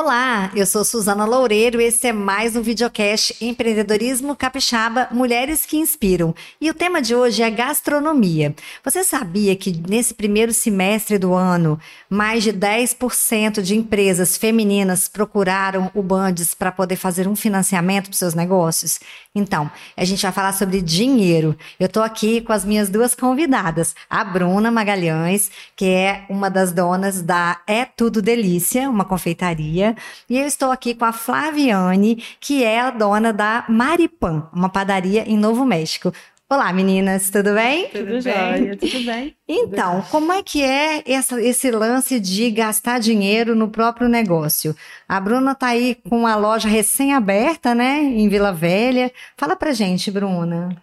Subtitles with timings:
[0.00, 5.76] Olá, eu sou Suzana Loureiro e esse é mais um videocast Empreendedorismo Capixaba Mulheres que
[5.76, 6.32] Inspiram.
[6.60, 8.54] E o tema de hoje é gastronomia.
[8.84, 15.90] Você sabia que nesse primeiro semestre do ano, mais de 10% de empresas femininas procuraram
[15.92, 19.00] o Bandes para poder fazer um financiamento para seus negócios?
[19.34, 21.56] Então, a gente vai falar sobre dinheiro.
[21.78, 26.70] Eu estou aqui com as minhas duas convidadas, a Bruna Magalhães, que é uma das
[26.70, 29.87] donas da É Tudo Delícia, uma confeitaria
[30.28, 35.22] e eu estou aqui com a Flaviane, que é a dona da Maripan, uma padaria
[35.28, 36.12] em Novo México.
[36.50, 37.88] Olá, meninas, tudo bem?
[37.88, 39.36] Tudo, tudo bem, tudo bem.
[39.46, 44.74] Então, como é que é essa, esse lance de gastar dinheiro no próprio negócio?
[45.06, 49.12] A Bruna está aí com a loja recém-aberta, né, em Vila Velha.
[49.36, 50.74] Fala pra gente, Bruna.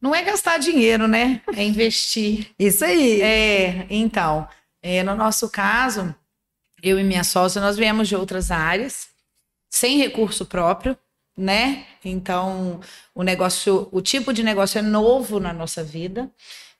[0.00, 1.40] Não é gastar dinheiro, né?
[1.56, 2.46] É investir.
[2.56, 3.20] Isso aí.
[3.20, 4.46] É, então,
[4.80, 6.14] é, no nosso caso,
[6.82, 9.08] eu e minha sócia, nós viemos de outras áreas,
[9.70, 10.96] sem recurso próprio,
[11.36, 11.86] né?
[12.04, 12.80] Então,
[13.14, 16.30] o negócio, o tipo de negócio é novo na nossa vida.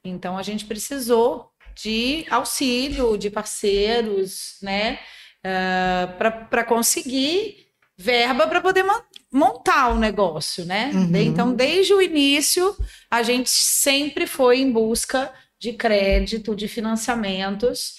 [0.04, 4.98] Então, a gente precisou de auxílio, de parceiros, né?
[5.44, 8.84] Uh, ah, para conseguir verba para poder
[9.32, 10.90] montar o negócio, né?
[10.94, 11.16] Uhum.
[11.16, 12.76] Então, desde o início,
[13.10, 17.94] a gente sempre foi em busca de crédito, de financiamentos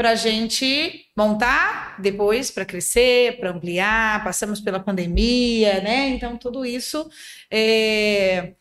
[0.00, 4.24] para a gente montar, depois para crescer, para ampliar.
[4.24, 6.08] Passamos pela pandemia, né?
[6.08, 7.06] Então, tudo isso
[7.50, 8.54] é,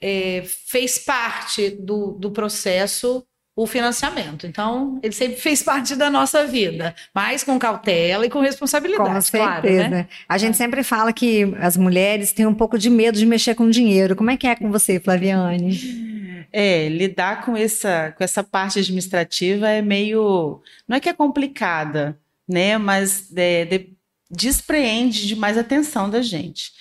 [0.00, 4.44] é, fez parte do, do processo o financiamento.
[4.44, 9.20] Então, ele sempre fez parte da nossa vida, mas com cautela e com responsabilidade, com
[9.20, 9.78] certeza.
[9.78, 9.90] claro.
[9.90, 10.08] Né?
[10.28, 13.70] A gente sempre fala que as mulheres têm um pouco de medo de mexer com
[13.70, 14.16] dinheiro.
[14.16, 16.10] Como é que é com você, Flaviane?
[16.52, 20.60] É, lidar com essa, com essa parte administrativa é meio.
[20.86, 22.76] Não é que é complicada, né?
[22.78, 23.96] Mas é, de,
[24.30, 26.72] despreende de mais atenção da gente.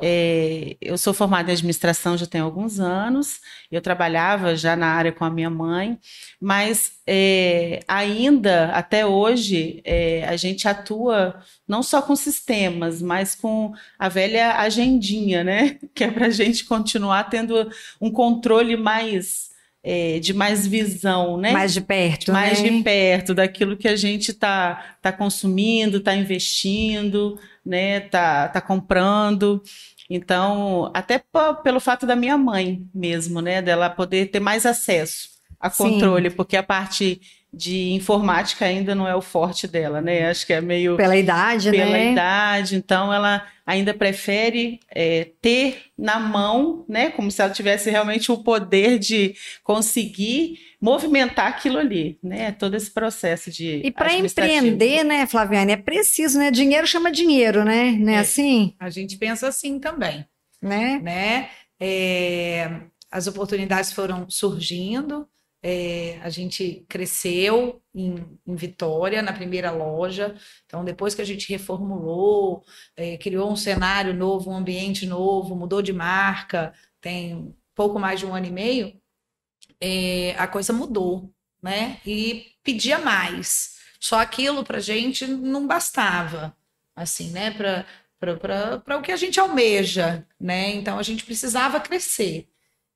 [0.00, 3.40] É, eu sou formada em administração já tem alguns anos,
[3.70, 5.98] eu trabalhava já na área com a minha mãe,
[6.40, 13.72] mas é, ainda até hoje é, a gente atua não só com sistemas, mas com
[13.98, 15.78] a velha agendinha, né?
[15.94, 19.53] Que é para a gente continuar tendo um controle mais
[19.84, 21.52] é, de mais visão, né?
[21.52, 22.70] Mais de perto, mais né?
[22.70, 29.62] de perto daquilo que a gente está tá consumindo, está investindo né, tá, tá comprando.
[30.10, 31.22] Então, até
[31.62, 36.36] pelo fato da minha mãe mesmo, né, dela poder ter mais acesso a controle, Sim.
[36.36, 37.20] porque a parte
[37.56, 40.28] de informática ainda não é o forte dela, né?
[40.28, 41.92] Acho que é meio pela idade, pela né?
[41.92, 47.10] Pela idade, então ela ainda prefere é, ter na mão, né?
[47.10, 52.52] Como se ela tivesse realmente o poder de conseguir movimentar aquilo ali, né?
[52.52, 56.50] Todo esse processo de e para empreender, né, Flaviane, é preciso, né?
[56.50, 57.92] Dinheiro chama dinheiro, né?
[57.92, 58.74] Não é, é assim?
[58.78, 60.26] A gente pensa assim também,
[60.60, 61.00] né?
[61.02, 61.48] Né?
[61.80, 65.28] É, as oportunidades foram surgindo
[65.66, 70.36] é, a gente cresceu em, em, Vitória, na primeira loja.
[70.66, 72.62] Então, depois que a gente reformulou,
[72.94, 78.26] é, criou um cenário novo, um ambiente novo, mudou de marca, tem pouco mais de
[78.26, 79.00] um ano e meio,
[79.80, 81.32] é, a coisa mudou,
[81.62, 81.98] né?
[82.04, 83.78] E pedia mais.
[83.98, 86.54] Só aquilo para a gente não bastava,
[86.94, 87.50] assim, né?
[87.50, 90.74] Para o que a gente almeja, né?
[90.74, 92.50] Então, a gente precisava crescer.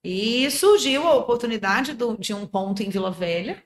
[0.05, 3.63] E surgiu a oportunidade do, de um ponto em Vila Velha,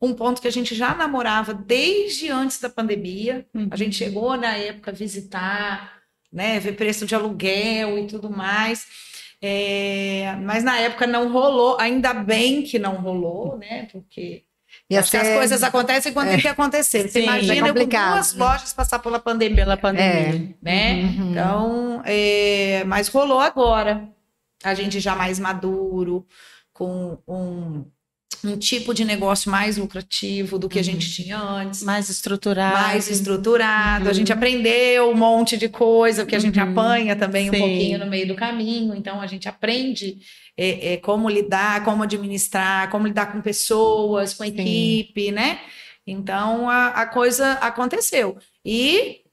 [0.00, 3.46] um ponto que a gente já namorava desde antes da pandemia.
[3.54, 3.68] Uhum.
[3.70, 6.00] A gente chegou na época a visitar,
[6.32, 8.86] né, ver preço de aluguel e tudo mais.
[9.40, 13.86] É, mas na época não rolou, ainda bem que não rolou, né?
[13.92, 14.44] Porque
[14.90, 16.30] e acho as coisas acontecem quando é.
[16.32, 17.02] tem que acontecer.
[17.02, 20.54] Você Sim, imagina é com duas lojas passar pela pandemia, pela pandemia, é.
[20.62, 20.94] né?
[20.94, 21.30] Uhum.
[21.30, 24.08] Então, é, mas rolou agora
[24.62, 26.26] a gente já mais maduro,
[26.72, 27.84] com um,
[28.44, 30.80] um tipo de negócio mais lucrativo do que uhum.
[30.80, 31.82] a gente tinha antes.
[31.82, 32.74] Mais estruturado.
[32.74, 34.04] Mais estruturado.
[34.04, 34.10] Uhum.
[34.10, 36.70] A gente aprendeu um monte de coisa, porque a gente uhum.
[36.70, 37.56] apanha também Sim.
[37.56, 38.94] um pouquinho no meio do caminho.
[38.94, 40.18] Então, a gente aprende
[40.56, 45.32] é, é, como lidar, como administrar, como lidar com pessoas, com equipe, Sim.
[45.32, 45.60] né?
[46.06, 48.38] Então, a, a coisa aconteceu.
[48.64, 49.25] E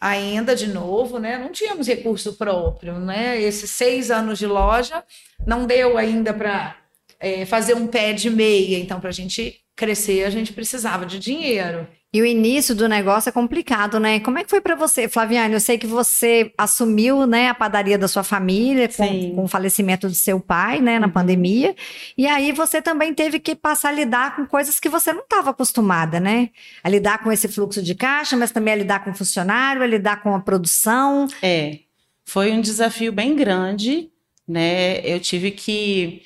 [0.00, 1.38] ainda de novo, né?
[1.38, 3.40] Não tínhamos recurso próprio, né?
[3.40, 5.02] Esses seis anos de loja
[5.46, 6.76] não deu ainda para
[7.18, 8.78] é, fazer um pé de meia.
[8.78, 11.86] Então, para a gente crescer, a gente precisava de dinheiro.
[12.16, 14.20] E o início do negócio é complicado, né?
[14.20, 15.52] Como é que foi para você, Flaviane?
[15.52, 20.08] Eu sei que você assumiu, né, a padaria da sua família com, com, o falecimento
[20.08, 21.12] do seu pai, né, na uhum.
[21.12, 21.76] pandemia.
[22.16, 25.50] E aí você também teve que passar a lidar com coisas que você não estava
[25.50, 26.48] acostumada, né?
[26.82, 29.86] A lidar com esse fluxo de caixa, mas também a lidar com o funcionário, a
[29.86, 31.28] lidar com a produção.
[31.42, 31.80] É,
[32.24, 34.08] foi um desafio bem grande,
[34.48, 35.00] né?
[35.06, 36.22] Eu tive que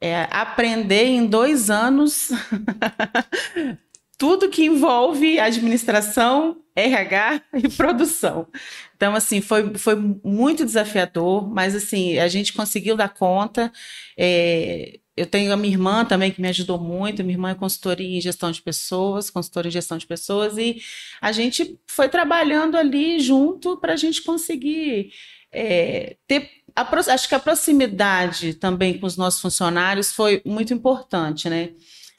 [0.00, 2.30] é, aprender em dois anos
[4.18, 8.48] tudo que envolve administração, RH e produção.
[8.96, 13.72] Então, assim, foi, foi muito desafiador, mas, assim, a gente conseguiu dar conta.
[14.18, 17.22] É, eu tenho a minha irmã também que me ajudou muito.
[17.22, 20.80] Minha irmã é consultora em gestão de pessoas, consultora em gestão de pessoas, e
[21.20, 25.12] a gente foi trabalhando ali junto para a gente conseguir
[25.52, 26.50] é, ter.
[26.74, 26.82] A,
[27.12, 31.70] acho que a proximidade também com os nossos funcionários foi muito importante, né?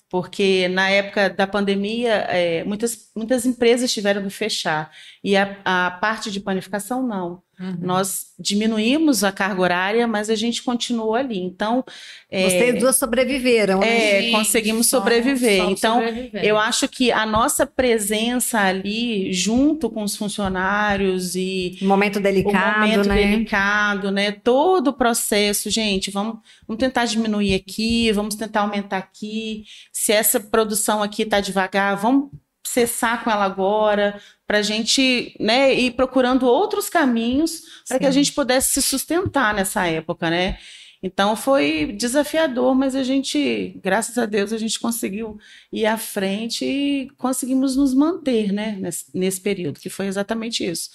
[0.10, 4.92] Porque na época da pandemia é, muitas, muitas empresas tiveram que fechar
[5.24, 7.44] e a, a parte de panificação não.
[7.60, 7.78] Uhum.
[7.82, 11.38] Nós diminuímos a carga horária, mas a gente continuou ali.
[11.38, 11.84] Então.
[12.32, 14.30] É, Vocês duas sobreviveram, né?
[14.30, 15.62] É, conseguimos sobreviver.
[15.70, 16.02] então,
[16.42, 21.78] eu acho que a nossa presença ali, junto com os funcionários e.
[21.82, 23.16] Momento delicado, o momento né?
[23.16, 24.32] delicado, né?
[24.32, 29.66] Todo o processo, gente, vamos, vamos tentar diminuir aqui, vamos tentar aumentar aqui.
[29.92, 32.30] Se essa produção aqui está devagar, vamos
[32.70, 38.12] cessar com ela agora, para a gente né, ir procurando outros caminhos para que a
[38.12, 40.58] gente pudesse se sustentar nessa época, né?
[41.02, 45.38] Então foi desafiador, mas a gente, graças a Deus, a gente conseguiu
[45.72, 50.90] ir à frente e conseguimos nos manter, né, nesse, nesse período, que foi exatamente isso.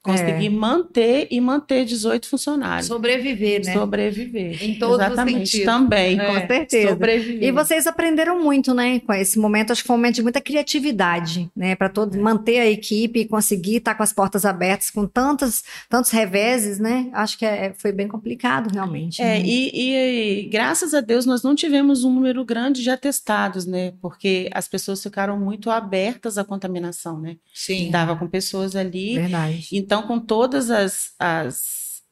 [0.00, 0.50] Conseguir é.
[0.50, 2.86] manter e manter 18 funcionários.
[2.86, 3.72] Sobreviver, né?
[3.72, 4.64] Sobreviver.
[4.64, 5.42] Em todos Exatamente.
[5.42, 5.66] os sentidos.
[5.66, 6.24] Também, é.
[6.24, 6.88] com certeza.
[6.90, 7.48] Sobreviver.
[7.48, 9.00] E vocês aprenderam muito, né?
[9.00, 11.74] Com esse momento, acho que foi um momento de muita criatividade, né?
[11.74, 12.20] Para todos é.
[12.20, 16.78] manter a equipe e conseguir estar tá com as portas abertas com tantos, tantos reveses,
[16.78, 17.10] né?
[17.12, 19.20] Acho que é, foi bem complicado, realmente.
[19.20, 19.42] É, né?
[19.44, 23.92] e, e, graças a Deus nós não tivemos um número grande de atestados, né?
[24.00, 27.36] Porque as pessoas ficaram muito abertas à contaminação, né?
[27.52, 27.90] Sim.
[27.90, 29.16] Dava com pessoas ali.
[29.16, 29.66] Verdade.
[29.88, 31.14] Então, com todas as.
[31.18, 32.02] as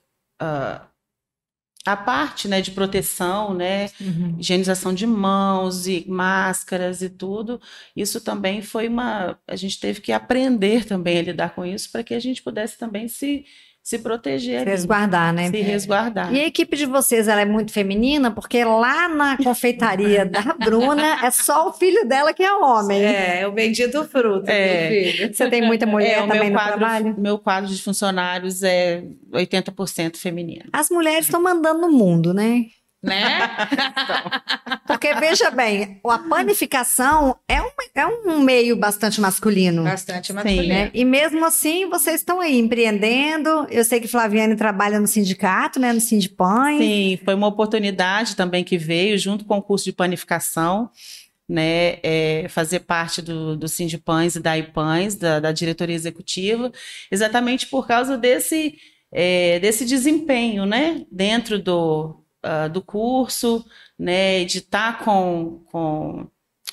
[0.41, 0.81] uh,
[1.85, 4.35] a parte né, de proteção, né, uhum.
[4.41, 7.61] higienização de mãos e máscaras e tudo,
[7.95, 9.39] isso também foi uma.
[9.47, 12.79] A gente teve que aprender também a lidar com isso para que a gente pudesse
[12.79, 13.45] também se
[13.87, 14.65] se proteger.
[14.65, 15.49] Se resguardar, né?
[15.49, 16.35] Se resguardar.
[16.35, 21.25] E a equipe de vocês, ela é muito feminina, porque lá na confeitaria da Bruna
[21.25, 23.01] é só o filho dela que é homem.
[23.01, 24.89] É, é o bendito fruto é.
[24.89, 25.33] filho.
[25.33, 27.15] Você tem muita mulher é, também no quadro, trabalho?
[27.17, 30.65] Meu quadro de funcionários é 80% feminino.
[30.73, 32.65] As mulheres estão mandando no mundo, né?
[33.07, 33.69] Né?
[34.87, 39.85] Porque veja bem, a panificação é um, é um meio bastante masculino.
[39.85, 40.63] Bastante masculino.
[40.63, 40.91] Sim, né?
[40.93, 43.67] E mesmo assim, vocês estão aí empreendendo.
[43.71, 45.93] Eu sei que Flaviane trabalha no sindicato, né?
[45.93, 46.79] No Sindipães.
[46.79, 50.91] Sim, foi uma oportunidade também que veio junto com o curso de panificação.
[51.49, 56.73] Né, é, fazer parte do, do Sindipães e da IPães, da, da diretoria executiva,
[57.09, 58.75] exatamente por causa desse,
[59.13, 63.65] é, desse desempenho, né, dentro do, uh, do curso,
[63.99, 66.29] né, de estar com, com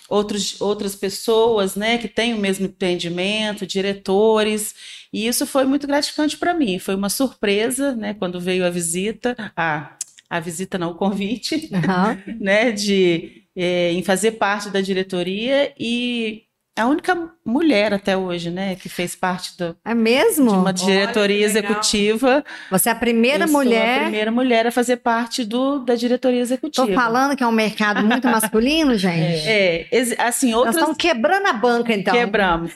[0.08, 4.76] outros, outras pessoas, né, que têm o mesmo entendimento, diretores,
[5.12, 6.80] e isso foi muito gratificante para mim.
[6.80, 9.98] Foi uma surpresa, né, quando veio a visita, a,
[10.30, 12.38] a visita não, o convite, uhum.
[12.40, 16.44] né, de é, em fazer parte da diretoria e
[16.76, 17.16] a única
[17.46, 20.50] mulher até hoje, né, que fez parte do, é mesmo?
[20.50, 22.44] de uma diretoria Olha, executiva.
[22.72, 24.00] Você é a primeira Eu mulher.
[24.00, 26.88] a primeira mulher a fazer parte do, da diretoria executiva.
[26.88, 29.48] Estou falando que é um mercado muito masculino, gente.
[29.48, 30.76] É, é assim, outras.
[30.76, 32.14] Nós estamos quebrando a banca, então.
[32.14, 32.72] Quebramos.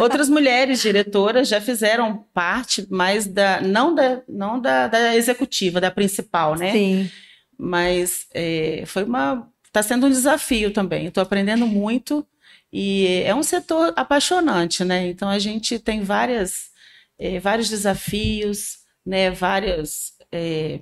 [0.00, 5.90] Outras mulheres diretoras já fizeram parte, mas da não da não da, da executiva, da
[5.90, 6.72] principal, né?
[6.72, 7.10] Sim.
[7.58, 11.06] Mas é, foi uma está sendo um desafio também.
[11.06, 12.26] Estou aprendendo muito
[12.72, 15.08] e é um setor apaixonante, né?
[15.08, 16.70] Então a gente tem várias,
[17.18, 19.30] é, vários desafios, né?
[19.30, 20.80] Várias é,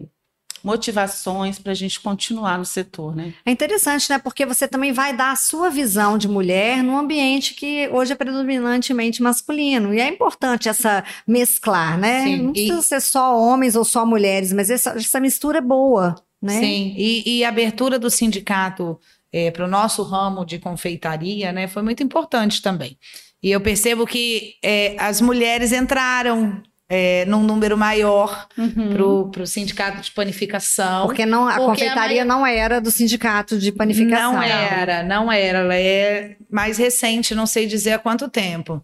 [0.62, 3.34] motivações para a gente continuar no setor, né?
[3.44, 4.18] É interessante, né?
[4.18, 8.16] Porque você também vai dar a sua visão de mulher num ambiente que hoje é
[8.16, 9.92] predominantemente masculino.
[9.92, 12.24] E é importante essa mesclar, né?
[12.24, 12.82] Sim, Não precisa e...
[12.82, 16.60] ser só homens ou só mulheres, mas essa, essa mistura é boa, né?
[16.60, 18.96] Sim, e, e a abertura do sindicato
[19.32, 22.96] é, para o nosso ramo de confeitaria, né, foi muito importante também.
[23.42, 29.30] E eu percebo que é, as mulheres entraram é, num número maior uhum.
[29.30, 31.06] para o sindicato de panificação.
[31.06, 34.32] Porque não, a porque confeitaria a não era do sindicato de panificação.
[34.32, 35.58] Não era, não era.
[35.58, 38.82] Ela é mais recente, não sei dizer há quanto tempo.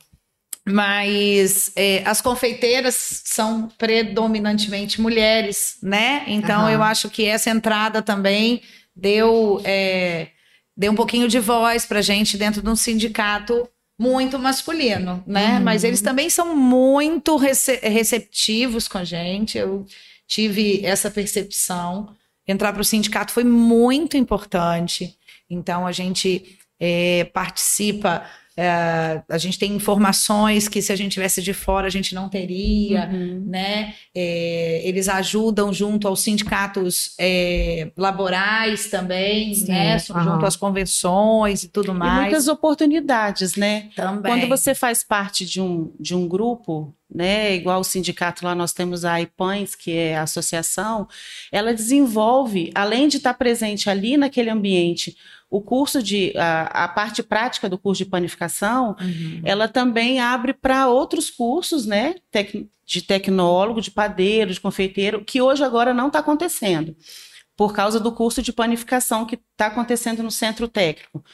[0.65, 6.25] Mas é, as confeiteiras são predominantemente mulheres, né?
[6.29, 6.71] Então uhum.
[6.71, 8.63] eu acho que essa entrada também
[8.95, 10.29] deu, é,
[10.77, 13.69] deu um pouquinho de voz para gente dentro de um sindicato
[13.99, 15.57] muito masculino, né?
[15.57, 15.65] Uhum.
[15.65, 19.57] Mas eles também são muito rece receptivos com a gente.
[19.57, 19.87] Eu
[20.27, 22.15] tive essa percepção.
[22.47, 25.17] Entrar para o sindicato foi muito importante.
[25.49, 28.25] Então a gente é, participa
[28.57, 32.29] é, a gente tem informações que se a gente tivesse de fora a gente não
[32.29, 33.45] teria, uhum.
[33.47, 33.95] né?
[34.15, 39.99] É, eles ajudam junto aos sindicatos é, laborais também, Sim, né?
[40.09, 40.25] Uhum.
[40.25, 42.19] Junto às convenções e tudo mais.
[42.19, 43.91] E muitas oportunidades, né?
[43.95, 44.33] Também.
[44.33, 47.55] Quando você faz parte de um, de um grupo, né?
[47.55, 51.07] Igual o sindicato lá nós temos a IPANS, que é a associação,
[51.53, 55.17] ela desenvolve, além de estar presente ali naquele ambiente,
[55.49, 59.41] o curso de a, a, parte prática do curso de panificação, uhum.
[59.45, 65.41] ela também abre para outros cursos, né, tec, de tecnólogo, de padeiro, de confeiteiro, que
[65.41, 66.97] hoje agora não está acontecendo,
[67.57, 71.25] por causa do curso de panificação que está acontecendo no centro técnico.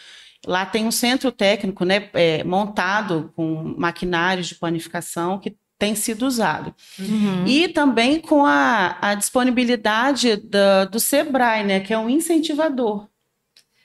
[0.46, 6.26] Lá tem um centro técnico, né, é, montado com maquinários de panificação que tem sido
[6.26, 6.74] usado.
[6.98, 7.46] Uhum.
[7.46, 13.08] E também com a, a disponibilidade da, do SEBRAE, né, que é um incentivador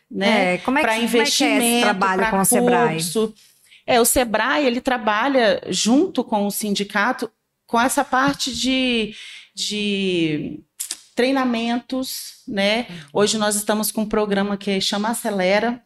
[0.10, 0.56] né?
[0.56, 2.98] É, como é que, para investimento, como é que é trabalho com o Sebrae?
[3.86, 7.32] É, o Sebrae ele trabalha junto com o sindicato
[7.66, 9.14] com essa parte de,
[9.54, 10.60] de
[11.16, 12.86] treinamentos, né?
[12.90, 12.96] Uhum.
[13.14, 15.82] Hoje nós estamos com um programa que chama Acelera,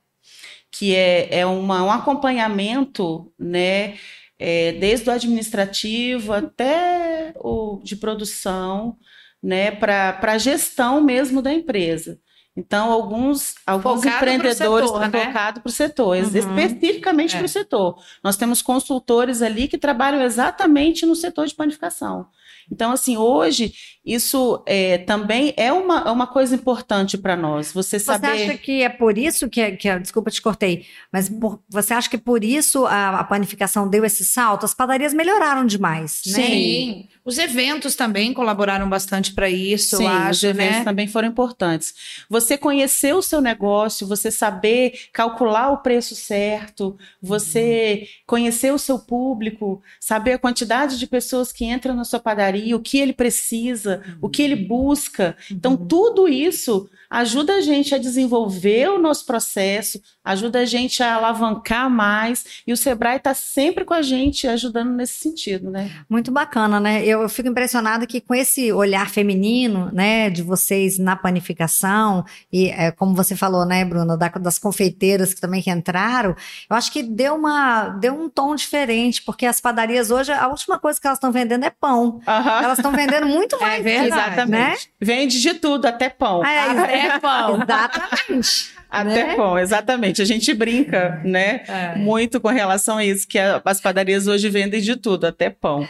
[0.71, 3.97] que é, é uma, um acompanhamento, né?
[4.37, 8.97] É, desde o administrativo até o de produção,
[9.41, 9.71] né?
[9.71, 12.19] Para a gestão mesmo da empresa.
[12.55, 15.25] Então, alguns, alguns empreendedores estão né?
[15.25, 16.23] focados para o setor, uhum.
[16.23, 17.37] especificamente é.
[17.37, 18.03] para o setor.
[18.21, 22.27] Nós temos consultores ali que trabalham exatamente no setor de panificação.
[22.71, 23.73] Então, assim, hoje,
[24.03, 27.71] isso é, também é uma, é uma coisa importante para nós.
[27.71, 28.35] Você saber.
[28.35, 29.73] Você acha que é por isso que.
[29.73, 34.03] que desculpa, te cortei, mas por, você acha que por isso a, a, panificação deu
[34.03, 34.65] esse salto?
[34.65, 36.33] As padarias melhoraram demais, né?
[36.33, 37.07] Sim.
[37.23, 40.83] Os eventos também colaboraram bastante para isso, Sim, acho, os eventos né?
[40.83, 41.93] também foram importantes.
[42.27, 48.07] Você conhecer o seu negócio, você saber calcular o preço certo, você uhum.
[48.25, 52.79] conhecer o seu público, saber a quantidade de pessoas que entram na sua padaria, o
[52.79, 54.17] que ele precisa, uhum.
[54.21, 55.35] o que ele busca.
[55.49, 55.87] Então, uhum.
[55.87, 61.89] tudo isso ajuda a gente a desenvolver o nosso processo, ajuda a gente a alavancar
[61.89, 65.91] mais, e o Sebrae está sempre com a gente ajudando nesse sentido, né?
[66.09, 67.03] Muito bacana, né?
[67.03, 72.69] Eu, eu fico impressionada que com esse olhar feminino, né, de vocês na panificação, e
[72.69, 76.33] é, como você falou, né, Bruno, da, das confeiteiras que também que entraram,
[76.69, 80.79] eu acho que deu, uma, deu um tom diferente, porque as padarias hoje, a última
[80.79, 82.21] coisa que elas estão vendendo é pão.
[82.25, 82.63] Uhum.
[82.63, 83.79] Elas estão vendendo muito é mais.
[83.79, 84.87] É verdade, exatamente.
[84.87, 84.91] Né?
[85.01, 86.45] Vende de tudo, até pão.
[86.45, 87.61] É, até pão.
[87.61, 88.71] Exatamente.
[88.91, 89.35] Até né?
[89.37, 90.21] bom, exatamente.
[90.21, 91.63] A gente brinca, né?
[91.65, 91.95] É.
[91.95, 95.87] Muito com relação a isso, que as padarias hoje vendem de tudo, até pão.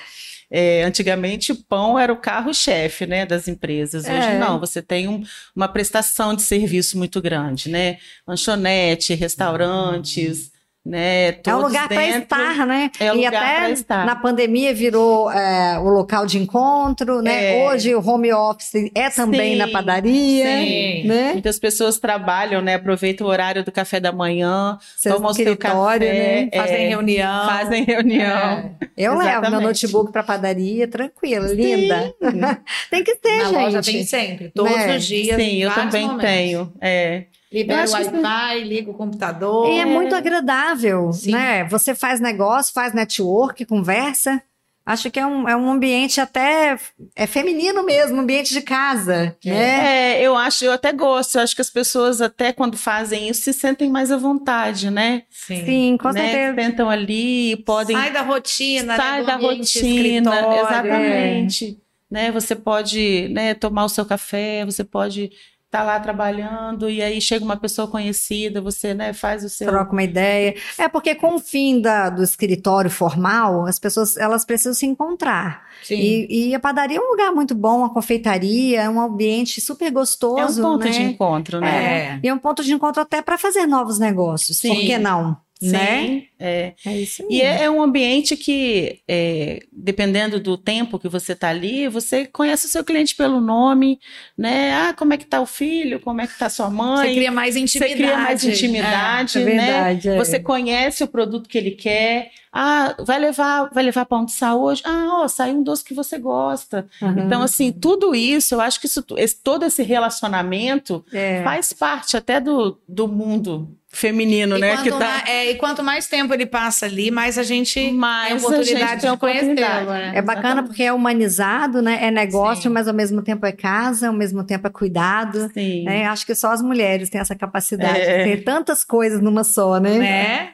[0.52, 4.04] É, antigamente, pão era o carro-chefe né, das empresas.
[4.04, 4.38] Hoje é.
[4.38, 5.24] não, você tem um,
[5.56, 7.98] uma prestação de serviço muito grande, né?
[8.28, 10.51] Lanchonete, restaurantes.
[10.84, 11.38] Né?
[11.46, 12.90] é um lugar para estar, né?
[13.00, 14.04] É um e lugar até estar.
[14.04, 17.60] na pandemia virou é, o local de encontro, né?
[17.60, 17.68] É.
[17.68, 21.04] Hoje o home office é também sim, na padaria, sim.
[21.08, 21.34] né?
[21.34, 22.76] Muitas pessoas trabalham, né?
[22.76, 26.50] Aproveitam o horário do café da manhã, Seu tomam o seu café, né?
[26.52, 28.28] fazem reunião, fazem reunião.
[28.28, 28.72] É.
[28.98, 31.56] Eu levo meu notebook para padaria, tranquilo, sim.
[31.56, 32.12] linda.
[32.90, 33.54] tem que ter, na gente.
[33.54, 34.98] Loja tem sempre, todos né?
[34.98, 35.36] os dias.
[35.36, 36.26] Sim, eu também momentos.
[36.26, 36.74] tenho.
[36.82, 37.26] É.
[37.52, 39.70] Libera o Wi-Fi, liga o computador.
[39.70, 41.32] E é muito agradável, Sim.
[41.32, 41.66] né?
[41.66, 44.42] Você faz negócio, faz network, conversa.
[44.84, 46.78] Acho que é um, é um ambiente até
[47.16, 49.50] é feminino mesmo, ambiente de casa, é.
[49.50, 50.16] né?
[50.16, 51.36] É, eu acho, eu até gosto.
[51.36, 55.24] Eu acho que as pessoas até quando fazem isso se sentem mais à vontade, né?
[55.30, 56.22] Sim, Sim com né?
[56.22, 56.62] certeza.
[56.62, 59.26] Sentam ali, podem sai da rotina, sai né?
[59.28, 61.78] da rotina, exatamente.
[61.78, 61.92] É.
[62.10, 62.32] Né?
[62.32, 65.32] Você pode, né, tomar o seu café, você pode
[65.72, 69.94] tá lá trabalhando e aí chega uma pessoa conhecida, você né, faz o seu troca
[69.94, 70.54] uma ideia.
[70.78, 75.66] É porque com o fim da, do escritório formal, as pessoas elas precisam se encontrar.
[75.82, 75.96] Sim.
[75.96, 79.90] E, e a padaria é um lugar muito bom, a confeitaria é um ambiente super
[79.92, 80.62] gostoso.
[80.62, 80.92] É um ponto né?
[80.92, 81.70] de encontro, né?
[81.70, 82.20] É.
[82.22, 84.58] E é um ponto de encontro até para fazer novos negócios.
[84.58, 84.76] Sim.
[84.76, 85.38] Por que não?
[85.62, 86.08] Né?
[86.08, 86.74] Sim, é.
[86.86, 87.36] é isso mesmo.
[87.36, 92.26] E é, é um ambiente que, é, dependendo do tempo que você está ali, você
[92.26, 94.00] conhece o seu cliente pelo nome,
[94.38, 94.74] né?
[94.74, 96.00] Ah, como é que está o filho?
[96.00, 97.10] Como é que está sua mãe?
[97.10, 97.94] Você cria mais intimidade.
[97.94, 99.66] Você cria mais intimidade, é, é né?
[99.66, 100.18] Verdade, é.
[100.18, 102.32] Você conhece o produto que ele quer.
[102.52, 104.82] Ah, vai levar, vai levar pão de sal hoje?
[104.84, 106.86] Ah, ó, saiu um doce que você gosta.
[107.02, 107.20] Uhum.
[107.20, 111.42] Então, assim, tudo isso, eu acho que isso, esse, todo esse relacionamento é.
[111.44, 114.78] faz parte até do, do mundo feminino, e né?
[114.78, 114.98] Que tá...
[114.98, 119.02] mais, é, e quanto mais tempo ele passa ali, mais a gente mais tem oportunidade
[119.02, 119.56] de conhecê-lo.
[119.56, 120.14] Né?
[120.16, 120.68] É bacana Exatamente.
[120.68, 122.00] porque é humanizado, né?
[122.02, 122.70] É negócio, Sim.
[122.70, 125.52] mas ao mesmo tempo é casa, ao mesmo tempo é cuidado.
[125.54, 125.84] Sim.
[125.84, 126.06] Né?
[126.06, 128.24] Acho que só as mulheres têm essa capacidade é.
[128.24, 129.98] de ter tantas coisas numa só, né?
[129.98, 130.50] né?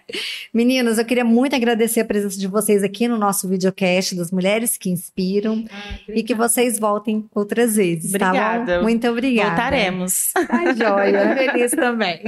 [0.53, 4.77] Meninas, eu queria muito agradecer a presença de vocês aqui no nosso videocast das Mulheres
[4.77, 8.77] que Inspiram ah, e que vocês voltem outras vezes, tá obrigada.
[8.77, 9.49] tá Muito obrigada.
[9.49, 10.31] Voltaremos.
[10.33, 11.35] Tá joia.
[11.35, 12.21] Feliz também.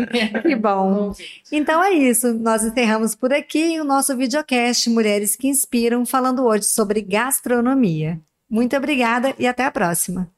[0.44, 0.56] Que
[1.00, 1.14] bom
[1.52, 2.34] então é isso.
[2.34, 8.20] Nós encerramos por aqui o nosso videocast Mulheres que Inspiram, falando hoje sobre gastronomia.
[8.50, 10.32] Muito obrigada e até a próxima.